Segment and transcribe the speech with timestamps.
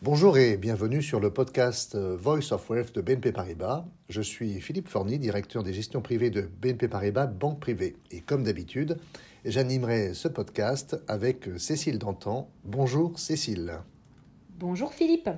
[0.00, 3.84] Bonjour et bienvenue sur le podcast euh, Voice of Wealth de BNP Paribas.
[4.08, 7.96] Je suis Philippe Forny, directeur des gestions privées de BNP Paribas Banque Privée.
[8.10, 8.96] Et comme d'habitude,
[9.44, 12.48] j'animerai ce podcast avec Cécile Dantan.
[12.64, 13.80] Bonjour Cécile.
[14.58, 15.28] Bonjour Philippe.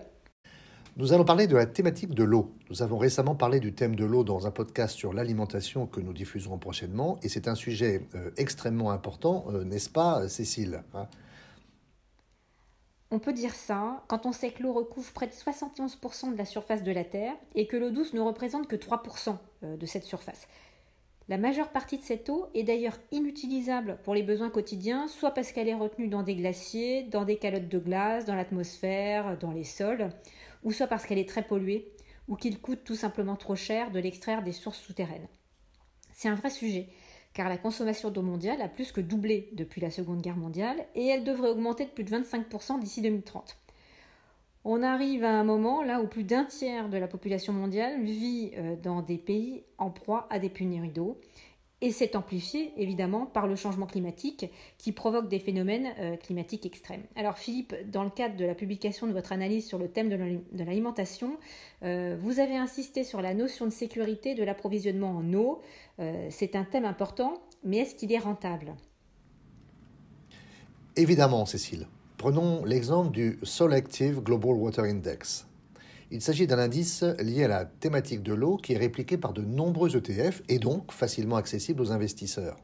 [0.96, 2.54] Nous allons parler de la thématique de l'eau.
[2.68, 6.12] Nous avons récemment parlé du thème de l'eau dans un podcast sur l'alimentation que nous
[6.12, 7.18] diffuserons prochainement.
[7.22, 11.08] Et c'est un sujet euh, extrêmement important, euh, n'est-ce pas Cécile hein?
[13.10, 16.44] On peut dire ça quand on sait que l'eau recouvre près de 71% de la
[16.44, 20.04] surface de la Terre et que l'eau douce ne représente que 3% euh, de cette
[20.04, 20.48] surface.
[21.28, 25.52] La majeure partie de cette eau est d'ailleurs inutilisable pour les besoins quotidiens, soit parce
[25.52, 29.62] qu'elle est retenue dans des glaciers, dans des calottes de glace, dans l'atmosphère, dans les
[29.62, 30.10] sols,
[30.64, 31.92] ou soit parce qu'elle est très polluée,
[32.26, 35.28] ou qu'il coûte tout simplement trop cher de l'extraire des sources souterraines.
[36.12, 36.88] C'est un vrai sujet,
[37.32, 41.06] car la consommation d'eau mondiale a plus que doublé depuis la Seconde Guerre mondiale et
[41.06, 43.56] elle devrait augmenter de plus de 25% d'ici 2030.
[44.64, 48.52] On arrive à un moment là où plus d'un tiers de la population mondiale vit
[48.58, 51.18] euh, dans des pays en proie à des pénuries d'eau
[51.82, 57.02] et c'est amplifié évidemment par le changement climatique qui provoque des phénomènes euh, climatiques extrêmes.
[57.16, 60.64] Alors Philippe, dans le cadre de la publication de votre analyse sur le thème de
[60.64, 61.38] l'alimentation,
[61.82, 65.62] euh, vous avez insisté sur la notion de sécurité de l'approvisionnement en eau.
[66.00, 68.74] Euh, c'est un thème important, mais est-ce qu'il est rentable?
[70.96, 71.86] Évidemment, Cécile.
[72.18, 75.49] Prenons l'exemple du Selective Global Water Index.
[76.12, 79.42] Il s'agit d'un indice lié à la thématique de l'eau qui est répliqué par de
[79.42, 82.56] nombreux ETF et donc facilement accessible aux investisseurs.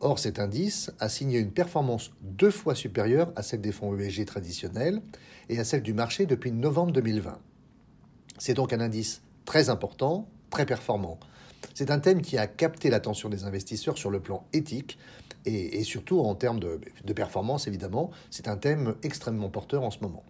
[0.00, 4.24] Or, cet indice a signé une performance deux fois supérieure à celle des fonds ESG
[4.24, 5.00] traditionnels
[5.48, 7.38] et à celle du marché depuis novembre 2020.
[8.38, 11.20] C'est donc un indice très important, très performant.
[11.72, 14.98] C'est un thème qui a capté l'attention des investisseurs sur le plan éthique
[15.44, 18.10] et, surtout en termes de performance, évidemment.
[18.30, 20.24] C'est un thème extrêmement porteur en ce moment.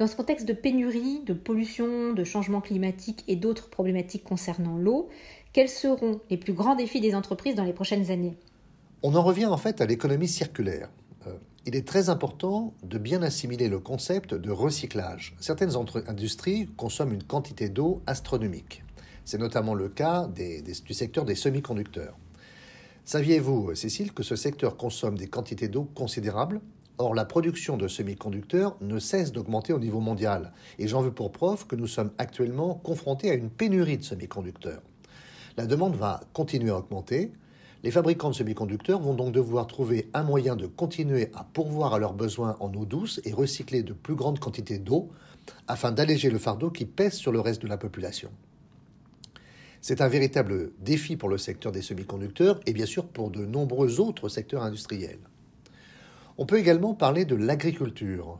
[0.00, 5.10] Dans ce contexte de pénurie, de pollution, de changement climatique et d'autres problématiques concernant l'eau,
[5.52, 8.38] quels seront les plus grands défis des entreprises dans les prochaines années?
[9.02, 10.88] On en revient en fait à l'économie circulaire.
[11.26, 11.34] Euh,
[11.66, 15.36] il est très important de bien assimiler le concept de recyclage.
[15.38, 15.76] Certaines
[16.06, 18.82] industries consomment une quantité d'eau astronomique.
[19.26, 22.16] C'est notamment le cas du secteur des semi-conducteurs.
[23.04, 26.62] Saviez-vous, Cécile, que ce secteur consomme des quantités d'eau considérables?
[27.02, 30.52] Or, la production de semi-conducteurs ne cesse d'augmenter au niveau mondial.
[30.78, 34.82] Et j'en veux pour preuve que nous sommes actuellement confrontés à une pénurie de semi-conducteurs.
[35.56, 37.32] La demande va continuer à augmenter.
[37.84, 41.98] Les fabricants de semi-conducteurs vont donc devoir trouver un moyen de continuer à pourvoir à
[41.98, 45.08] leurs besoins en eau douce et recycler de plus grandes quantités d'eau
[45.68, 48.28] afin d'alléger le fardeau qui pèse sur le reste de la population.
[49.80, 54.00] C'est un véritable défi pour le secteur des semi-conducteurs et bien sûr pour de nombreux
[54.00, 55.20] autres secteurs industriels.
[56.40, 58.38] On peut également parler de l'agriculture.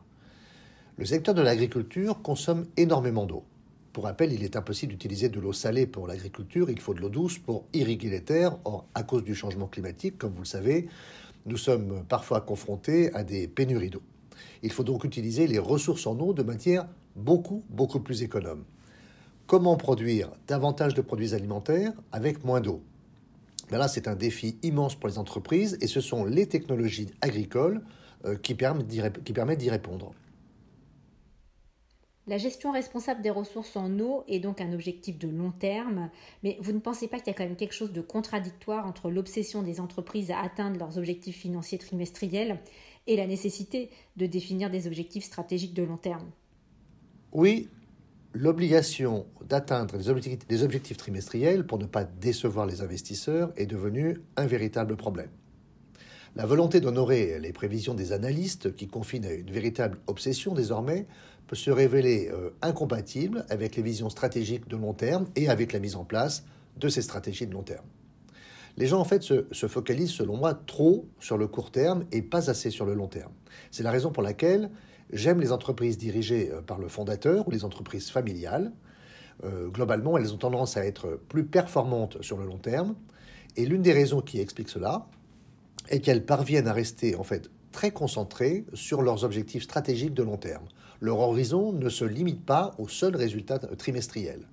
[0.97, 3.44] Le secteur de l'agriculture consomme énormément d'eau.
[3.93, 7.10] Pour rappel, il est impossible d'utiliser de l'eau salée pour l'agriculture, il faut de l'eau
[7.10, 8.56] douce pour irriguer les terres.
[8.65, 10.89] Or, à cause du changement climatique, comme vous le savez,
[11.44, 14.03] nous sommes parfois confrontés à des pénuries d'eau.
[14.62, 18.65] Il faut donc utiliser les ressources en eau de manière beaucoup, beaucoup plus économe.
[19.47, 22.81] Comment produire davantage de produits alimentaires avec moins d'eau?
[23.71, 27.83] Ben là, c'est un défi immense pour les entreprises et ce sont les technologies agricoles
[28.25, 30.13] euh, qui permettent d'y répondre.
[32.27, 36.11] La gestion responsable des ressources en eau est donc un objectif de long terme,
[36.45, 39.11] mais vous ne pensez pas qu'il y a quand même quelque chose de contradictoire entre
[39.11, 42.61] l'obsession des entreprises à atteindre leurs objectifs financiers trimestriels
[43.07, 46.31] et la nécessité de définir des objectifs stratégiques de long terme?
[47.33, 47.69] Oui,
[48.33, 54.97] l'obligation d'atteindre des objectifs, trimestriels pour ne pas décevoir les investisseurs est devenue un véritable
[54.97, 55.31] problème.
[56.37, 61.07] La volonté d'honorer les prévisions des analystes, qui confinent à une véritable obsession désormais,
[61.49, 65.81] peut se révéler euh, incompatible avec les visions stratégiques de long terme et avec la
[65.81, 66.45] mise en place
[66.79, 67.85] de ces stratégies de long terme.
[68.77, 72.49] Les gens, en fait, se, focalisent, selon moi, trop sur le court terme et pas
[72.49, 73.33] assez sur le long terme.
[73.73, 74.71] C'est la raison pour laquelle
[75.12, 78.72] J'aime les entreprises dirigées euh, par le fondateur ou les entreprises familiales.
[79.45, 82.95] Euh, globalement, elles ont tendance à être plus performantes sur le long terme.
[83.57, 85.07] Et l'une des raisons qui explique cela
[85.89, 90.36] est qu'elles parviennent à rester en fait très concentrées sur leurs objectifs stratégiques de long
[90.36, 90.66] terme.
[91.01, 94.47] Leur horizon ne se limite pas aux seuls résultats trimestriels.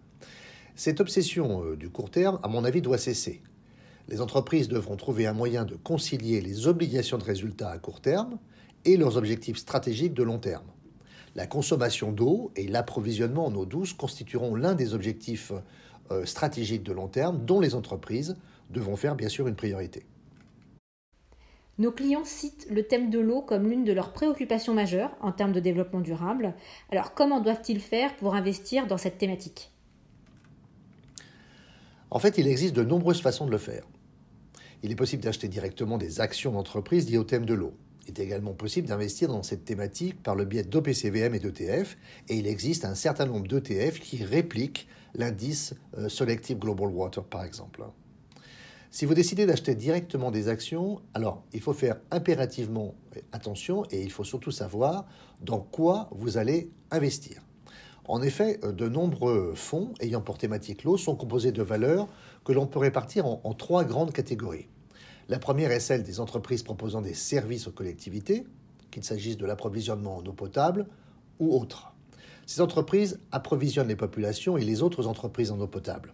[0.75, 3.41] Cette obsession euh, du court terme, à mon avis, doit cesser.
[4.07, 8.37] Les entreprises devront trouver un moyen de concilier les obligations de résultats à court terme
[8.87, 10.65] et leurs objectifs stratégiques de long terme.
[11.35, 15.51] La consommation d'eau et l'approvisionnement en eau douce constitueront l'un des objectifs
[16.09, 18.37] euh, stratégiques de long terme dont les entreprises
[18.69, 20.05] devront faire bien sûr une priorité.
[21.79, 25.51] Nos clients citent le thème de l'eau comme l'une de leurs préoccupations majeures en termes
[25.51, 26.55] de développement durable.
[26.91, 29.71] Alors comment doivent-ils faire pour investir dans cette thématique?
[32.09, 33.83] En fait, il existe de nombreuses façons de le faire.
[34.81, 37.73] Il est possible d'acheter directement des actions d'entreprise liées au thème de l'eau.
[38.07, 41.97] Il est également possible d'investir dans cette thématique par le biais d'OPCVM et d'ETF,
[42.29, 47.43] et il existe un certain nombre d'ETF qui répliquent l'indice euh, Selective Global Water, par
[47.43, 47.83] exemple.
[48.91, 52.95] Si vous décidez d'acheter directement des actions, alors il faut faire impérativement
[53.33, 55.05] attention et il faut surtout savoir
[55.41, 57.41] dans quoi vous allez investir.
[58.07, 62.07] En effet, euh, de nombreux fonds ayant pour thématique l'eau sont composés de valeurs
[62.45, 64.67] que l'on peut répartir en, en, trois grandes catégories.
[65.29, 68.45] La première est celle des entreprises proposant des services aux collectivités,
[68.91, 70.87] qu'il s'agisse de l'approvisionnement en eau potable
[71.39, 71.93] ou autre.
[72.45, 76.13] Ces entreprises approvisionnent les populations et les autres entreprises en eau potable.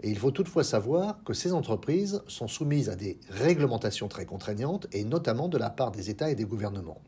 [0.00, 4.88] Et il faut toutefois savoir que ces entreprises sont soumises à des réglementations très contraignantes,
[4.92, 7.00] et notamment de la part des États et des gouvernements.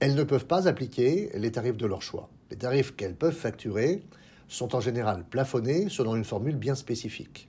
[0.00, 2.28] Elles ne peuvent pas appliquer les tarifs de leur choix.
[2.50, 4.02] Les tarifs qu'elles peuvent facturer
[4.48, 7.48] sont en général plafonnés selon une formule bien spécifique.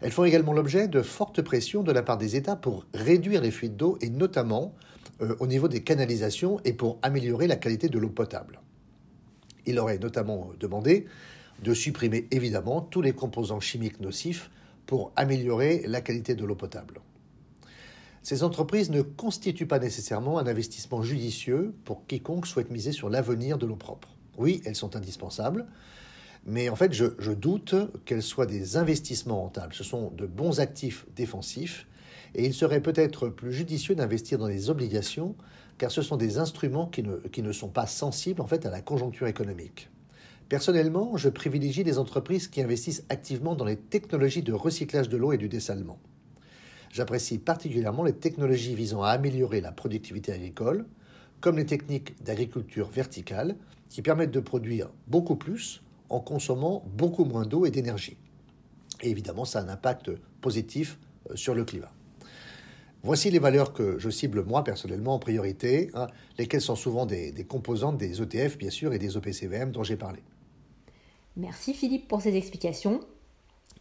[0.00, 3.50] Elles font également l'objet de fortes pressions de la part des États pour réduire les
[3.50, 4.74] fuites d'eau et notamment
[5.20, 8.60] euh, au niveau des canalisations et pour améliorer la qualité de l'eau potable.
[9.66, 11.06] Il aurait notamment demandé
[11.62, 14.50] de supprimer évidemment tous les composants chimiques nocifs
[14.86, 17.00] pour améliorer la qualité de l'eau potable.
[18.22, 23.58] Ces entreprises ne constituent pas nécessairement un investissement judicieux pour quiconque souhaite miser sur l'avenir
[23.58, 24.08] de l'eau propre.
[24.38, 25.66] Oui, elles sont indispensables,
[26.46, 29.74] mais en fait, je, doute qu'elles soient des investissements rentables.
[29.74, 31.86] Ce sont de bons actifs défensifs,
[32.34, 35.34] et il serait peut-être plus judicieux d'investir dans des obligations,
[35.78, 38.70] car ce sont des instruments qui ne, qui ne sont pas sensibles en fait à
[38.70, 39.88] la conjoncture économique.
[40.48, 45.32] Personnellement, je privilégie les entreprises qui investissent activement dans les technologies de recyclage de l'eau
[45.32, 45.98] et du dessalement.
[46.90, 50.86] J'apprécie particulièrement les technologies visant à améliorer la productivité agricole,
[51.40, 53.56] comme les techniques d'agriculture verticale,
[53.88, 58.18] qui permettent de produire beaucoup plus en consommant beaucoup moins d'eau et d'énergie.
[59.02, 60.10] Et évidemment, ça a un impact
[60.40, 60.98] positif
[61.30, 61.90] euh, sur le climat.
[63.02, 67.32] Voici les valeurs que je cible moi personnellement en priorité, hein, lesquelles sont souvent des,
[67.32, 70.20] des composantes des ETF bien sûr et des OPCVM dont j'ai parlé.
[71.36, 73.00] Merci Philippe pour ces explications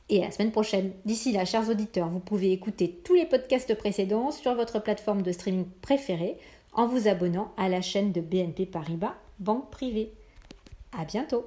[0.08, 0.92] et à la semaine prochaine.
[1.06, 5.32] D'ici là, chers auditeurs, vous pouvez écouter tous les podcasts précédents sur votre plateforme de
[5.32, 6.38] streaming préférée
[6.74, 10.14] en vous abonnant à la chaîne de BNP Paribas Banque Privée.
[10.98, 11.46] À bientôt.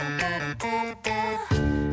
[0.00, 1.89] Da, da, da.